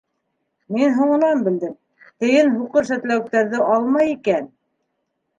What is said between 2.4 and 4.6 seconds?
Һуҡыр сәтләүектәрҙе алмай икән!